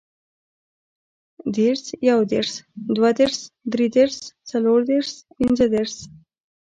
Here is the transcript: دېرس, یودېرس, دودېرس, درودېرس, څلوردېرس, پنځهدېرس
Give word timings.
دېرس, 1.55 1.83
یودېرس, 2.07 2.53
دودېرس, 2.95 3.39
درودېرس, 3.71 4.17
څلوردېرس, 4.49 5.11
پنځهدېرس 5.37 5.95